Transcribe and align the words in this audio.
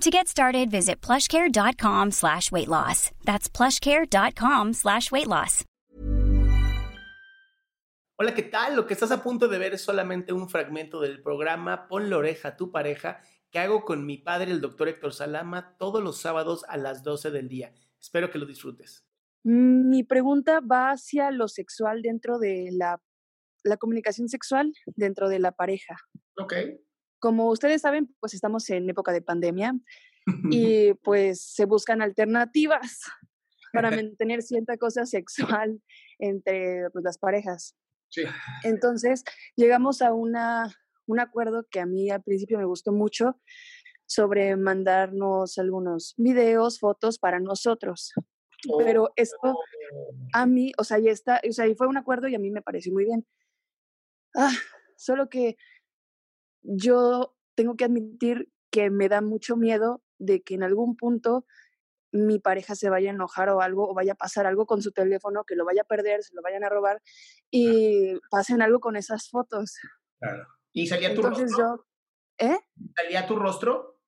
To 0.00 0.10
get 0.10 0.28
started, 0.28 0.70
visit 0.70 1.00
plushcare.com 1.00 2.10
slash 2.10 2.52
weight 2.52 2.68
loss. 2.68 3.10
That's 3.24 3.48
plushcare.com 3.48 4.72
slash 4.74 5.10
weight 5.10 5.28
loss. 5.28 5.64
Hola, 8.16 8.34
¿qué 8.34 8.42
tal? 8.42 8.76
Lo 8.76 8.86
que 8.86 8.94
estás 8.94 9.10
a 9.10 9.22
punto 9.22 9.48
de 9.48 9.58
ver 9.58 9.74
es 9.74 9.80
solamente 9.82 10.32
un 10.32 10.48
fragmento 10.48 11.00
del 11.00 11.20
programa 11.20 11.88
Pon 11.88 12.10
la 12.10 12.18
oreja 12.18 12.50
a 12.50 12.56
tu 12.56 12.70
pareja 12.70 13.20
que 13.50 13.58
hago 13.58 13.84
con 13.84 14.04
mi 14.04 14.18
padre, 14.18 14.50
el 14.50 14.60
doctor 14.60 14.88
Héctor 14.88 15.14
Salama, 15.14 15.76
todos 15.78 16.02
los 16.02 16.20
sábados 16.20 16.64
a 16.68 16.76
las 16.76 17.02
12 17.02 17.30
del 17.30 17.48
día. 17.48 17.72
Espero 18.00 18.30
que 18.30 18.38
lo 18.38 18.46
disfrutes. 18.46 19.04
Mi 19.42 20.02
pregunta 20.02 20.60
va 20.60 20.90
hacia 20.90 21.30
lo 21.30 21.48
sexual 21.48 22.02
dentro 22.02 22.38
de 22.38 22.70
la, 22.72 23.00
la 23.62 23.76
comunicación 23.76 24.28
sexual 24.28 24.72
dentro 24.86 25.28
de 25.28 25.38
la 25.38 25.52
pareja. 25.52 25.96
Ok. 26.36 26.54
Como 27.24 27.48
ustedes 27.48 27.80
saben, 27.80 28.14
pues 28.20 28.34
estamos 28.34 28.68
en 28.68 28.90
época 28.90 29.10
de 29.10 29.22
pandemia 29.22 29.74
y 30.50 30.92
pues 31.02 31.40
se 31.40 31.64
buscan 31.64 32.02
alternativas 32.02 33.00
para 33.72 33.90
mantener 33.90 34.42
cierta 34.42 34.76
cosa 34.76 35.06
sexual 35.06 35.80
entre 36.18 36.90
pues, 36.90 37.02
las 37.02 37.16
parejas. 37.16 37.76
Sí. 38.10 38.24
Entonces, 38.62 39.24
llegamos 39.56 40.02
a 40.02 40.12
una, 40.12 40.70
un 41.06 41.18
acuerdo 41.18 41.66
que 41.70 41.80
a 41.80 41.86
mí 41.86 42.10
al 42.10 42.22
principio 42.22 42.58
me 42.58 42.66
gustó 42.66 42.92
mucho 42.92 43.40
sobre 44.04 44.54
mandarnos 44.56 45.56
algunos 45.56 46.12
videos, 46.18 46.78
fotos 46.78 47.18
para 47.18 47.40
nosotros. 47.40 48.12
Pero 48.76 49.12
esto 49.16 49.58
a 50.34 50.44
mí, 50.44 50.72
o 50.76 50.84
sea, 50.84 50.98
ya 50.98 51.10
está, 51.10 51.40
o 51.48 51.52
sea, 51.52 51.66
y 51.68 51.74
fue 51.74 51.86
un 51.86 51.96
acuerdo 51.96 52.28
y 52.28 52.34
a 52.34 52.38
mí 52.38 52.50
me 52.50 52.60
pareció 52.60 52.92
muy 52.92 53.06
bien. 53.06 53.26
Ah, 54.36 54.52
solo 54.94 55.30
que 55.30 55.56
yo 56.64 57.36
tengo 57.54 57.76
que 57.76 57.84
admitir 57.84 58.50
que 58.70 58.90
me 58.90 59.08
da 59.08 59.20
mucho 59.20 59.56
miedo 59.56 60.02
de 60.18 60.42
que 60.42 60.54
en 60.54 60.64
algún 60.64 60.96
punto 60.96 61.46
mi 62.10 62.38
pareja 62.38 62.74
se 62.74 62.90
vaya 62.90 63.10
a 63.10 63.14
enojar 63.14 63.48
o 63.50 63.60
algo, 63.60 63.88
o 63.88 63.94
vaya 63.94 64.12
a 64.12 64.16
pasar 64.16 64.46
algo 64.46 64.66
con 64.66 64.82
su 64.82 64.92
teléfono, 64.92 65.44
que 65.44 65.56
lo 65.56 65.64
vaya 65.64 65.82
a 65.82 65.86
perder, 65.86 66.22
se 66.22 66.34
lo 66.34 66.42
vayan 66.42 66.64
a 66.64 66.68
robar 66.68 67.02
y 67.50 68.18
pasen 68.30 68.62
algo 68.62 68.80
con 68.80 68.96
esas 68.96 69.28
fotos. 69.28 69.74
Claro. 70.18 70.46
¿Y 70.72 70.86
salía 70.86 71.14
tu 71.14 71.20
Entonces 71.20 71.50
rostro? 71.52 71.86
yo, 72.38 72.46
¿eh? 72.46 72.58
¿Salía 72.96 73.26
tu 73.26 73.36
rostro? 73.36 74.00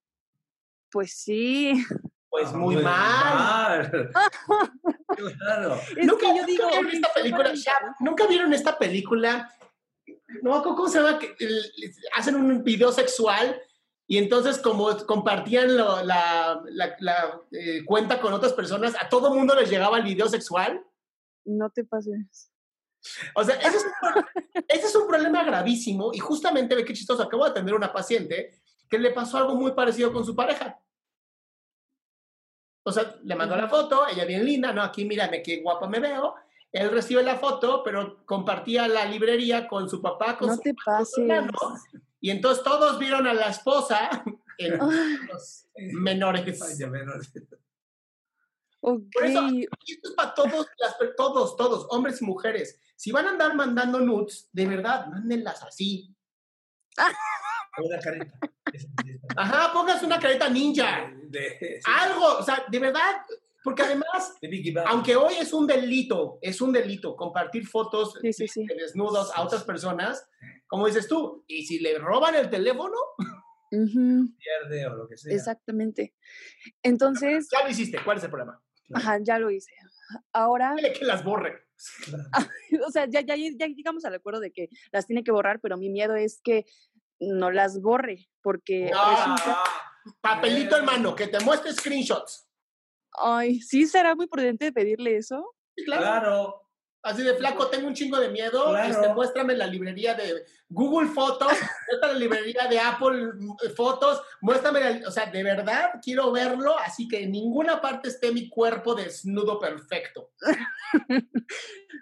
Pues 0.90 1.12
sí. 1.12 1.72
Pues 2.28 2.52
muy 2.52 2.76
mal. 2.76 4.10
Claro. 5.38 5.76
Es 5.96 6.06
¿Nunca, 6.06 6.26
que 6.26 6.36
yo 6.36 6.44
digo, 6.44 6.64
¿nunca 6.64 6.80
vieron 6.82 6.90
esta 6.90 7.14
película? 7.14 7.54
¿Nunca 8.00 8.26
vieron 8.26 8.52
esta 8.52 8.78
película? 8.78 9.50
No, 10.42 10.62
¿cómo 10.62 10.88
se 10.88 10.98
llama? 11.00 11.18
Hacen 12.16 12.34
un 12.36 12.62
video 12.64 12.92
sexual 12.92 13.60
y 14.08 14.18
entonces 14.18 14.58
como 14.58 14.96
compartían 15.06 15.76
lo- 15.76 16.02
la, 16.04 16.60
la- 16.66 16.96
la, 17.00 17.40
eh, 17.52 17.84
cuenta 17.84 18.20
con 18.20 18.32
otras 18.32 18.52
personas, 18.52 18.94
a 19.00 19.08
todo 19.08 19.34
mundo 19.34 19.54
les 19.54 19.68
llegaba 19.70 19.98
el 19.98 20.04
video 20.04 20.28
sexual. 20.28 20.84
No 21.44 21.70
te 21.70 21.84
pases. 21.84 22.50
O 23.34 23.44
sea, 23.44 23.54
ese 23.56 23.76
es, 23.76 23.84
un, 23.84 23.92
pro- 24.00 24.24
ese 24.68 24.86
es 24.86 24.96
un 24.96 25.06
problema 25.06 25.44
gravísimo 25.44 26.10
y 26.12 26.18
justamente, 26.18 26.74
ve 26.74 26.84
qué 26.84 26.92
chistoso, 26.92 27.22
acabo 27.22 27.44
de 27.44 27.50
atender 27.50 27.74
a 27.74 27.76
una 27.78 27.92
paciente 27.92 28.60
que 28.88 28.98
le 28.98 29.10
pasó 29.10 29.38
algo 29.38 29.54
muy 29.54 29.72
parecido 29.72 30.12
con 30.12 30.24
su 30.24 30.34
pareja. 30.34 30.80
O 32.84 32.92
sea, 32.92 33.16
le 33.24 33.34
mandó 33.34 33.56
la 33.56 33.68
foto, 33.68 34.06
ella 34.06 34.24
bien 34.24 34.44
linda, 34.44 34.72
¿no? 34.72 34.80
Aquí 34.82 35.04
mírame 35.04 35.42
qué 35.42 35.60
guapa 35.60 35.88
me 35.88 35.98
veo. 35.98 36.36
Él 36.72 36.90
recibe 36.90 37.22
la 37.22 37.36
foto, 37.36 37.82
pero 37.84 38.24
compartía 38.26 38.86
la 38.88 39.04
librería 39.06 39.66
con 39.68 39.88
su 39.88 40.02
papá, 40.02 40.36
con 40.36 40.48
No 40.48 40.56
su 40.56 40.60
te 40.62 40.74
pases. 40.74 41.18
hermano, 41.18 41.52
y 42.20 42.30
entonces 42.30 42.62
todos 42.64 42.98
vieron 42.98 43.26
a 43.26 43.32
la 43.34 43.48
esposa 43.48 44.10
en 44.58 44.80
Ay, 44.80 45.16
los 45.32 45.68
menores. 45.76 46.44
Menos. 46.90 47.32
ok. 48.80 49.02
Por 49.12 49.24
eso, 49.24 49.46
esto 49.46 50.08
es 50.08 50.14
para 50.16 50.34
todos, 50.34 50.66
las 50.78 50.96
todos, 51.16 51.56
todos, 51.56 51.86
hombres 51.90 52.20
y 52.20 52.24
mujeres. 52.24 52.80
Si 52.96 53.12
van 53.12 53.26
a 53.26 53.30
andar 53.30 53.54
mandando 53.54 54.00
nudes, 54.00 54.48
de 54.52 54.66
verdad, 54.66 55.06
mándenlas 55.06 55.62
así. 55.62 56.14
Una 57.78 57.98
careta. 58.00 58.38
Ajá, 59.36 59.72
pónganse 59.72 60.06
una 60.06 60.18
careta 60.18 60.48
ninja. 60.48 61.12
De, 61.24 61.80
Algo, 61.84 62.38
o 62.38 62.42
sea, 62.42 62.64
de 62.68 62.78
verdad, 62.78 63.16
porque 63.66 63.82
además, 63.82 64.32
aunque 64.86 65.16
hoy 65.16 65.34
es 65.40 65.52
un 65.52 65.66
delito, 65.66 66.38
es 66.40 66.60
un 66.60 66.72
delito 66.72 67.16
compartir 67.16 67.66
fotos 67.66 68.14
Sí, 68.22 68.32
sí, 68.32 68.46
sí. 68.46 68.64
de 68.64 68.76
desnudos 68.76 69.32
a 69.34 69.42
otras 69.42 69.64
personas, 69.64 70.24
como 70.68 70.86
dices 70.86 71.08
tú, 71.08 71.42
y 71.48 71.66
si 71.66 71.80
le 71.80 71.98
roban 71.98 72.36
el 72.36 72.48
teléfono, 72.48 72.94
pierde 73.70 74.86
o 74.86 74.94
lo 74.94 75.08
que 75.08 75.16
sea. 75.16 75.34
exactamente. 75.34 76.14
Entonces, 76.80 77.48
ya 77.50 77.64
lo 77.64 77.70
hiciste, 77.70 77.98
¿cuál 78.04 78.18
es 78.18 78.22
el 78.24 78.30
problema? 78.30 78.62
ajá, 78.94 79.18
ya 79.20 79.40
lo 79.40 79.50
hice. 79.50 79.72
Ahora, 80.32 80.74
Dile 80.76 80.92
que 80.92 81.04
las 81.04 81.24
borre. 81.24 81.66
O 82.86 82.90
sea, 82.92 83.06
ya, 83.06 83.20
ya, 83.22 83.34
ya 83.36 83.66
llegamos 83.66 84.04
al 84.04 84.14
acuerdo 84.14 84.38
de 84.38 84.52
que 84.52 84.68
las 84.92 85.06
tiene 85.08 85.24
que 85.24 85.32
borrar, 85.32 85.58
pero 85.60 85.76
mi 85.76 85.90
miedo 85.90 86.14
es 86.14 86.40
que 86.40 86.66
no 87.18 87.50
las 87.50 87.80
borre, 87.80 88.28
porque 88.42 88.84
resulta- 88.92 89.56
Ah, 89.58 89.64
Papelito 90.20 90.76
en 90.76 90.84
mano, 90.84 91.16
que 91.16 91.26
te 91.26 91.40
muestre 91.40 91.72
screenshots. 91.72 92.46
Ay, 93.18 93.60
sí 93.60 93.86
será 93.86 94.14
muy 94.14 94.26
prudente 94.26 94.72
pedirle 94.72 95.16
eso. 95.16 95.54
claro. 95.84 96.62
Así 97.02 97.22
de 97.22 97.34
flaco, 97.34 97.68
tengo 97.68 97.86
un 97.86 97.94
chingo 97.94 98.18
de 98.18 98.30
miedo. 98.30 98.70
Claro. 98.70 98.90
Este, 98.92 99.14
muéstrame 99.14 99.54
la 99.54 99.68
librería 99.68 100.14
de 100.14 100.44
Google 100.68 101.06
Fotos, 101.08 101.52
muéstrame 101.88 102.14
la 102.14 102.18
librería 102.18 102.66
de 102.66 102.80
Apple 102.80 103.32
mm, 103.32 103.56
Fotos, 103.76 104.20
muéstrame, 104.40 104.80
la- 104.80 105.06
o 105.06 105.10
sea, 105.12 105.26
de 105.26 105.40
verdad 105.44 105.90
quiero 106.02 106.32
verlo, 106.32 106.76
así 106.80 107.06
que 107.06 107.22
en 107.22 107.30
ninguna 107.30 107.80
parte 107.80 108.08
esté 108.08 108.32
mi 108.32 108.48
cuerpo 108.48 108.96
desnudo 108.96 109.60
perfecto. 109.60 110.32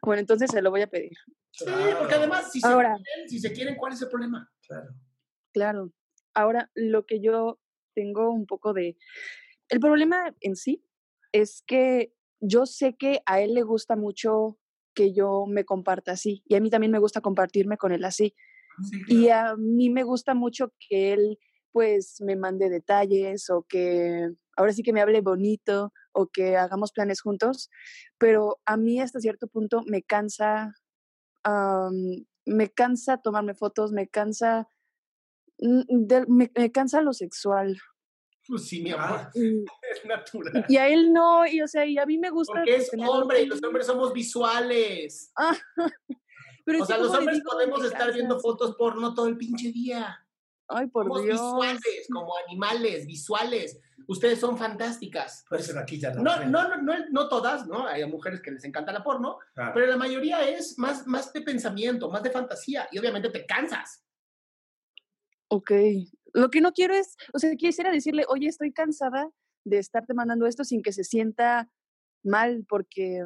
Bueno, 0.02 0.20
entonces 0.20 0.50
se 0.50 0.60
lo 0.62 0.70
voy 0.70 0.82
a 0.82 0.86
pedir. 0.86 1.12
Sí, 1.50 1.64
Claro. 1.64 1.98
porque 1.98 2.14
además, 2.14 2.50
si 2.52 2.60
se, 2.60 2.68
quieren, 2.68 3.28
si 3.28 3.38
se 3.38 3.52
quieren, 3.52 3.76
¿cuál 3.76 3.92
es 3.92 4.02
el 4.02 4.08
problema? 4.08 4.50
Claro. 4.66 4.88
Claro. 5.52 5.92
Ahora, 6.34 6.70
lo 6.74 7.06
que 7.06 7.20
yo 7.20 7.60
tengo 7.94 8.30
un 8.30 8.44
poco 8.46 8.72
de... 8.72 8.96
El 9.68 9.80
problema 9.80 10.34
en 10.40 10.56
sí 10.56 10.84
es 11.34 11.62
que 11.66 12.14
yo 12.40 12.64
sé 12.64 12.96
que 12.96 13.20
a 13.26 13.40
él 13.40 13.54
le 13.54 13.62
gusta 13.62 13.96
mucho 13.96 14.56
que 14.94 15.12
yo 15.12 15.46
me 15.48 15.64
comparta 15.64 16.12
así 16.12 16.44
y 16.46 16.54
a 16.54 16.60
mí 16.60 16.70
también 16.70 16.92
me 16.92 17.00
gusta 17.00 17.20
compartirme 17.20 17.76
con 17.76 17.90
él 17.90 18.04
así. 18.04 18.34
Sí, 18.88 19.02
Y 19.08 19.28
a 19.30 19.56
mí 19.56 19.90
me 19.90 20.04
gusta 20.04 20.34
mucho 20.34 20.72
que 20.78 21.12
él 21.12 21.38
pues 21.72 22.20
me 22.20 22.36
mande 22.36 22.70
detalles 22.70 23.50
o 23.50 23.64
que 23.68 24.30
ahora 24.56 24.72
sí 24.72 24.84
que 24.84 24.92
me 24.92 25.00
hable 25.00 25.20
bonito 25.22 25.92
o 26.12 26.28
que 26.28 26.56
hagamos 26.56 26.92
planes 26.92 27.20
juntos, 27.20 27.68
pero 28.16 28.60
a 28.64 28.76
mí 28.76 29.00
hasta 29.00 29.18
cierto 29.18 29.48
punto 29.48 29.82
me 29.86 30.04
cansa, 30.04 30.72
me 32.46 32.68
cansa 32.70 33.18
tomarme 33.18 33.54
fotos, 33.54 33.90
me 33.90 34.06
cansa, 34.06 34.68
mm, 35.58 35.82
de- 36.06 36.26
me, 36.28 36.52
me 36.56 36.70
cansa 36.70 37.00
lo 37.02 37.12
sexual. 37.12 37.76
Pues 38.46 38.68
sí, 38.68 38.82
mi 38.82 38.90
amor. 38.92 39.30
Ah, 39.94 39.98
Es 40.02 40.04
natural. 40.04 40.64
Y 40.68 40.76
a 40.76 40.88
él 40.88 41.12
no, 41.12 41.46
y 41.46 41.60
o 41.62 41.68
sea, 41.68 41.84
y 41.86 41.98
a 41.98 42.06
mí 42.06 42.18
me 42.18 42.30
gusta. 42.30 42.52
Porque 42.54 42.76
es 42.76 42.90
hombre 43.08 43.42
y 43.42 43.46
los 43.46 43.62
hombres 43.62 43.86
somos 43.86 44.12
visuales. 44.12 45.32
Ah, 45.36 45.56
pero 46.64 46.82
O 46.82 46.86
sea, 46.86 46.98
los 46.98 47.14
hombres 47.14 47.40
podemos 47.42 47.84
estar 47.84 48.12
viendo 48.12 48.38
fotos 48.40 48.74
porno 48.76 49.14
todo 49.14 49.26
el 49.28 49.36
pinche 49.36 49.70
día. 49.72 50.20
Ay, 50.66 50.86
por 50.86 51.04
Somos 51.04 51.22
Dios. 51.24 51.32
visuales, 51.40 52.08
como 52.10 52.32
animales, 52.48 53.06
visuales. 53.06 53.80
Ustedes 54.08 54.38
son 54.40 54.56
fantásticas. 54.58 55.44
Por 55.48 55.60
eso 55.60 55.74
quitan. 55.86 56.16
la 56.16 56.22
No, 56.22 56.44
no, 56.46 56.68
no, 56.68 56.82
no, 56.82 56.94
no 57.10 57.28
todas, 57.28 57.66
¿no? 57.66 57.86
Hay 57.86 58.04
mujeres 58.06 58.40
que 58.40 58.50
les 58.50 58.64
encanta 58.64 58.92
la 58.92 59.02
porno, 59.04 59.38
Claro. 59.54 59.72
pero 59.74 59.86
la 59.86 59.96
mayoría 59.96 60.46
es 60.48 60.78
más, 60.78 61.06
más 61.06 61.32
de 61.32 61.42
pensamiento, 61.42 62.10
más 62.10 62.22
de 62.22 62.30
fantasía 62.30 62.88
y 62.92 62.98
obviamente 62.98 63.28
te 63.30 63.44
cansas. 63.46 64.04
Ok. 65.48 65.70
Lo 66.32 66.50
que 66.50 66.60
no 66.60 66.72
quiero 66.72 66.94
es, 66.94 67.16
o 67.32 67.38
sea, 67.38 67.54
quisiera 67.56 67.90
decirle, 67.90 68.24
oye, 68.28 68.48
estoy 68.48 68.72
cansada 68.72 69.30
de 69.64 69.78
estarte 69.78 70.14
mandando 70.14 70.46
esto 70.46 70.64
sin 70.64 70.82
que 70.82 70.92
se 70.92 71.04
sienta 71.04 71.68
mal, 72.22 72.64
porque, 72.68 73.22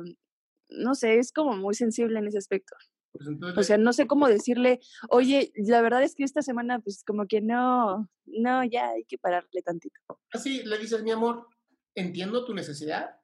no 0.68 0.94
sé, 0.94 1.18
es 1.18 1.32
como 1.32 1.56
muy 1.56 1.74
sensible 1.74 2.18
en 2.18 2.26
ese 2.26 2.38
aspecto. 2.38 2.76
Pues 3.12 3.26
entonces, 3.26 3.58
O 3.58 3.62
sea, 3.62 3.78
no 3.78 3.92
sé 3.92 4.06
cómo 4.06 4.28
decirle, 4.28 4.80
oye, 5.08 5.52
la 5.54 5.80
verdad 5.82 6.02
es 6.02 6.14
que 6.14 6.24
esta 6.24 6.42
semana, 6.42 6.80
pues 6.80 7.02
como 7.04 7.26
que 7.26 7.40
no, 7.40 8.08
no, 8.26 8.64
ya 8.64 8.90
hay 8.90 9.04
que 9.04 9.18
pararle 9.18 9.62
tantito. 9.62 10.00
así 10.32 10.62
le 10.62 10.78
dices, 10.78 11.02
mi 11.02 11.10
amor, 11.10 11.46
entiendo 11.94 12.44
tu 12.44 12.54
necesidad. 12.54 13.20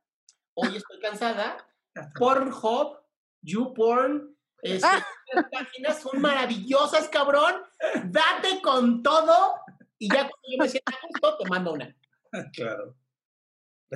Hoy 0.54 0.76
estoy 0.76 1.00
cansada. 1.00 1.56
Pornhub, 2.18 2.98
YouPorn, 3.42 4.36
este, 4.62 4.86
las 5.34 5.46
páginas 5.50 6.00
son 6.00 6.20
maravillosas, 6.20 7.08
cabrón. 7.08 7.54
Date 8.06 8.60
con 8.62 9.02
todo 9.02 9.60
y 9.98 10.08
ya 10.08 10.28
cuando 10.28 10.48
yo 10.50 10.58
me 10.58 10.68
sienta 10.68 10.92
a 10.92 11.06
gusto, 11.08 11.38
te 11.38 11.48
mando 11.48 11.72
una. 11.72 11.96
Claro. 12.52 12.96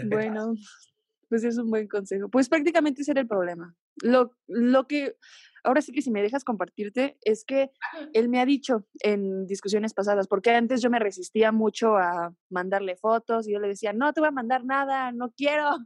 Bueno, 0.04 0.54
pues 1.28 1.44
es 1.44 1.58
un 1.58 1.70
buen 1.70 1.88
consejo. 1.88 2.28
Pues 2.28 2.48
prácticamente 2.48 3.02
ese 3.02 3.12
era 3.12 3.20
el 3.20 3.28
problema. 3.28 3.74
Lo, 4.02 4.36
lo 4.46 4.86
que, 4.86 5.16
ahora 5.64 5.82
sí 5.82 5.92
que 5.92 6.02
si 6.02 6.10
me 6.10 6.22
dejas 6.22 6.44
compartirte, 6.44 7.18
es 7.22 7.44
que 7.44 7.70
él 8.12 8.28
me 8.28 8.40
ha 8.40 8.46
dicho 8.46 8.86
en 9.00 9.46
discusiones 9.46 9.92
pasadas, 9.94 10.28
porque 10.28 10.50
antes 10.50 10.80
yo 10.80 10.88
me 10.90 10.98
resistía 11.00 11.52
mucho 11.52 11.96
a 11.96 12.34
mandarle 12.48 12.96
fotos 12.96 13.46
y 13.48 13.52
yo 13.52 13.58
le 13.58 13.68
decía, 13.68 13.92
no 13.92 14.12
te 14.12 14.20
voy 14.20 14.28
a 14.28 14.32
mandar 14.32 14.64
nada, 14.64 15.12
no 15.12 15.32
quiero. 15.36 15.76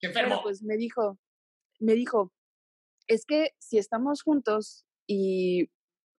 Qué 0.00 0.06
enfermo. 0.08 0.40
pues 0.42 0.62
me 0.62 0.76
dijo, 0.76 1.18
me 1.80 1.94
dijo, 1.94 2.32
es 3.06 3.24
que 3.24 3.52
si 3.58 3.78
estamos 3.78 4.22
juntos 4.22 4.86
y, 5.06 5.70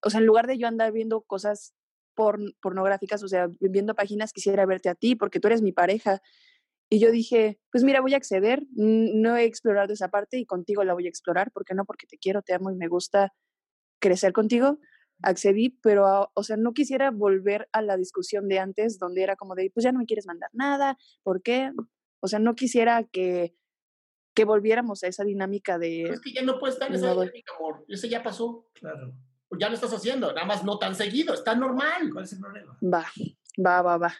o 0.04 0.10
sea, 0.10 0.20
en 0.20 0.26
lugar 0.26 0.48
de 0.48 0.58
yo 0.58 0.68
andar 0.68 0.92
viendo 0.92 1.22
cosas 1.22 1.74
porn- 2.16 2.56
pornográficas, 2.62 3.24
o 3.24 3.28
sea, 3.28 3.48
viendo 3.60 3.96
páginas, 3.96 4.34
quisiera 4.34 4.66
verte 4.66 4.90
a 4.90 4.96
ti 4.96 5.16
porque 5.16 5.40
tú 5.40 5.48
eres 5.48 5.62
mi 5.62 5.72
pareja. 5.72 6.22
Y 6.92 7.00
yo 7.00 7.12
dije, 7.12 7.60
pues 7.72 7.84
mira, 7.84 8.02
voy 8.02 8.16
a 8.16 8.18
acceder, 8.18 8.64
no 8.72 9.36
he 9.38 9.44
explorado 9.46 9.94
esa 9.94 10.10
parte 10.10 10.38
y 10.40 10.46
contigo 10.46 10.84
la 10.84 10.94
voy 10.94 11.06
a 11.06 11.10
explorar, 11.10 11.52
porque 11.52 11.76
no, 11.76 11.86
porque 11.86 12.08
te 12.08 12.18
quiero, 12.18 12.42
te 12.42 12.54
amo 12.54 12.72
y 12.72 12.76
me 12.76 12.88
gusta 12.88 13.34
crecer 14.00 14.34
contigo. 14.34 14.80
Accedí, 15.22 15.70
pero, 15.84 16.08
a- 16.08 16.32
o 16.34 16.44
sea, 16.44 16.58
no 16.58 16.74
quisiera 16.74 17.12
volver 17.12 17.68
a 17.74 17.82
la 17.82 17.96
discusión 17.98 18.48
de 18.48 18.58
antes, 18.60 18.98
donde 18.98 19.22
era 19.22 19.36
como 19.36 19.54
de, 19.54 19.70
pues 19.72 19.84
ya 19.84 19.92
no 19.92 20.00
me 20.00 20.06
quieres 20.06 20.26
mandar 20.26 20.50
nada, 20.54 20.98
¿por 21.24 21.44
qué? 21.44 21.72
O 22.22 22.28
sea, 22.28 22.40
no 22.40 22.56
quisiera 22.56 23.04
que, 23.04 23.54
que 24.34 24.46
volviéramos 24.46 25.04
a 25.04 25.08
esa 25.08 25.24
dinámica 25.24 25.78
Pero 25.78 26.08
de, 26.08 26.14
es 26.16 26.22
que 26.22 26.34
ya 26.34 26.42
no 26.42 26.58
puedes 26.58 26.76
estar 26.76 26.88
en 26.90 26.96
esa 26.96 27.12
dinámica, 27.12 27.54
amor. 27.58 27.86
Eso 27.88 28.08
ya 28.08 28.24
pasó. 28.24 28.68
Claro. 28.74 29.14
Ya 29.60 29.68
lo 29.68 29.76
estás 29.76 29.94
haciendo, 29.94 30.34
nada 30.34 30.46
más 30.46 30.64
no 30.64 30.80
tan 30.80 30.96
seguido, 30.96 31.34
está 31.34 31.54
normal. 31.56 32.10
¿Cuál 32.12 32.24
es 32.24 32.34
el 32.34 32.40
problema? 32.40 32.78
va, 32.82 33.06
va, 33.64 33.82
va, 33.82 33.98
va. 33.98 34.14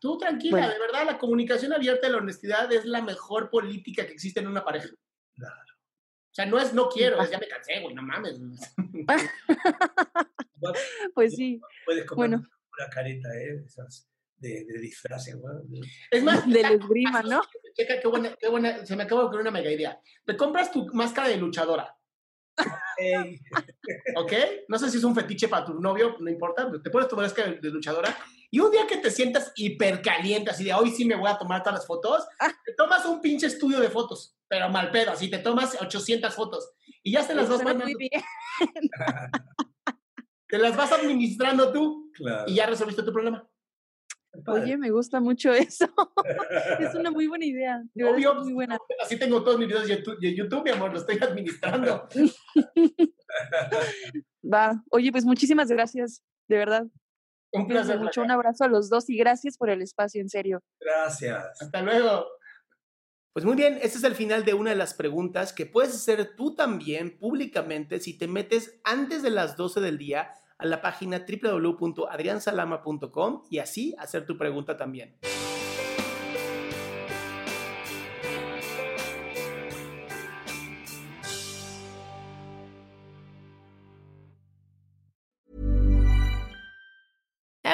Tú 0.00 0.18
tranquila, 0.18 0.58
Bueno. 0.58 0.72
de 0.72 0.78
verdad, 0.78 1.06
la 1.06 1.18
comunicación 1.18 1.72
abierta 1.72 2.08
y 2.08 2.10
la 2.10 2.18
honestidad 2.18 2.72
es 2.72 2.84
la 2.84 3.02
mejor 3.02 3.50
política 3.50 4.06
que 4.06 4.12
existe 4.12 4.40
en 4.40 4.48
una 4.48 4.64
pareja. 4.64 4.88
Claro. 5.36 5.54
O 5.62 6.32
sea, 6.34 6.46
no 6.46 6.58
es 6.58 6.72
no 6.72 6.88
quiero, 6.88 7.20
es 7.22 7.30
ya 7.30 7.38
me 7.38 7.48
cansé, 7.48 7.80
güey, 7.80 7.94
no 7.94 8.02
mames. 8.02 8.38
Pues 11.14 11.34
sí, 11.34 11.58
Puedes 11.86 12.04
comer 12.04 12.28
Bueno. 12.30 12.48
una 12.78 12.90
careta, 12.90 13.28
¿eh? 13.34 13.62
Esas 13.64 14.10
de, 14.36 14.64
de 14.66 14.78
disfraces, 14.78 15.36
güey. 15.36 15.80
Es 16.10 16.22
más, 16.22 16.46
del 16.48 16.64
esgrima, 16.66 17.22
¿no? 17.22 17.40
checa 17.74 17.98
qué 18.00 18.08
buena, 18.08 18.36
qué 18.38 18.48
buena, 18.48 18.84
se 18.84 18.94
me 18.96 19.04
acaba 19.04 19.22
de 19.22 19.26
ocurrir 19.28 19.42
una 19.42 19.50
mega 19.50 19.70
idea. 19.70 19.98
Te 20.26 20.36
compras 20.36 20.70
tu 20.70 20.86
máscara 20.92 21.28
de 21.28 21.36
luchadora, 21.38 21.94
¿ok? 24.16 24.32
No 24.68 24.78
sé 24.78 24.90
si 24.90 24.98
es 24.98 25.04
un 25.04 25.14
fetiche 25.14 25.48
para 25.48 25.64
tu 25.64 25.74
novio, 25.80 26.16
no 26.20 26.28
importa, 26.30 26.70
te 26.82 26.90
pones 26.90 27.08
tu 27.08 27.16
máscara 27.16 27.50
de, 27.52 27.60
de 27.60 27.70
luchadora 27.70 28.14
y 28.50 28.60
un 28.60 28.70
día 28.70 28.86
que 28.86 28.96
te 28.96 29.10
sientas 29.10 29.52
hipercaliente, 29.54 30.50
así 30.50 30.64
de 30.64 30.74
hoy 30.74 30.90
sí 30.90 31.04
me 31.04 31.14
voy 31.14 31.30
a 31.30 31.38
tomar 31.38 31.62
todas 31.62 31.78
las 31.78 31.86
fotos, 31.86 32.26
te 32.64 32.72
tomas 32.74 33.04
un 33.06 33.20
pinche 33.20 33.46
estudio 33.46 33.80
de 33.80 33.88
fotos, 33.88 34.36
pero 34.48 34.68
mal 34.68 34.90
pedo, 34.90 35.12
así 35.12 35.30
te 35.30 35.38
tomas 35.38 35.80
800 35.80 36.34
fotos 36.34 36.72
y 37.02 37.12
ya 37.12 37.22
se 37.22 37.34
las 37.34 37.48
vas 37.48 37.62
mandando, 37.62 37.84
muy 37.84 37.94
bien. 37.94 38.22
te 40.48 40.58
las 40.58 40.76
vas 40.76 40.92
administrando 40.92 41.72
tú 41.72 42.10
claro. 42.12 42.44
y 42.48 42.54
ya 42.54 42.66
resolviste 42.66 43.02
tu 43.02 43.12
problema. 43.12 43.46
Padre. 44.44 44.62
Oye, 44.62 44.76
me 44.76 44.90
gusta 44.90 45.20
mucho 45.20 45.52
eso. 45.54 45.86
es 46.78 46.94
una 46.94 47.10
muy 47.10 47.26
buena 47.26 47.44
idea. 47.44 47.82
De 47.94 48.04
Obvio, 48.04 48.34
muy 48.36 48.52
buena. 48.52 48.78
así 49.02 49.18
tengo 49.18 49.42
todos 49.42 49.58
mis 49.58 49.68
videos 49.68 49.88
de 49.88 49.96
YouTube, 49.96 50.20
de 50.20 50.34
YouTube, 50.34 50.64
mi 50.64 50.70
amor, 50.70 50.92
lo 50.92 50.98
estoy 50.98 51.18
administrando. 51.20 52.08
Va. 54.52 54.82
Oye, 54.90 55.10
pues 55.12 55.24
muchísimas 55.24 55.68
gracias, 55.68 56.22
de 56.48 56.56
verdad. 56.56 56.86
Un 57.52 57.66
placer. 57.66 57.98
mucho. 57.98 58.22
Un 58.22 58.30
abrazo 58.30 58.62
a 58.64 58.68
los 58.68 58.88
dos 58.88 59.10
y 59.10 59.16
gracias 59.16 59.56
por 59.56 59.70
el 59.70 59.82
espacio, 59.82 60.20
en 60.20 60.28
serio. 60.28 60.62
Gracias. 60.80 61.60
Hasta 61.60 61.82
luego. 61.82 62.26
Pues 63.32 63.44
muy 63.44 63.54
bien, 63.54 63.78
este 63.80 63.98
es 63.98 64.04
el 64.04 64.16
final 64.16 64.44
de 64.44 64.54
una 64.54 64.70
de 64.70 64.76
las 64.76 64.94
preguntas 64.94 65.52
que 65.52 65.64
puedes 65.64 65.94
hacer 65.94 66.34
tú 66.34 66.56
también 66.56 67.16
públicamente 67.16 68.00
si 68.00 68.18
te 68.18 68.26
metes 68.26 68.80
antes 68.82 69.22
de 69.22 69.30
las 69.30 69.56
12 69.56 69.80
del 69.80 69.98
día 69.98 70.32
a 70.58 70.66
la 70.66 70.82
página 70.82 71.24
www.adriansalama.com 71.26 73.44
y 73.48 73.58
así 73.58 73.94
hacer 73.98 74.26
tu 74.26 74.36
pregunta 74.36 74.76
también. 74.76 75.16